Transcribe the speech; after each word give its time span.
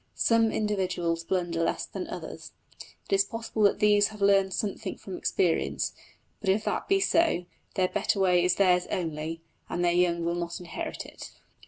Some 0.15 0.51
individuals 0.51 1.23
blunder 1.23 1.63
less 1.63 1.85
than 1.85 2.07
others; 2.07 2.53
it 3.07 3.13
is 3.13 3.23
possible 3.23 3.61
that 3.65 3.77
these 3.77 4.07
have 4.07 4.19
learned 4.19 4.51
something 4.51 4.97
from 4.97 5.15
experience; 5.15 5.93
but 6.39 6.49
if 6.49 6.63
that 6.65 6.87
be 6.87 6.99
so, 6.99 7.45
their 7.75 7.87
better 7.87 8.19
way 8.19 8.43
is 8.43 8.55
theirs 8.55 8.87
only, 8.89 9.41
and 9.69 9.85
their 9.85 9.91
young 9.91 10.25
will 10.25 10.33
not 10.33 10.59
inherit 10.59 11.05
it. 11.05 11.33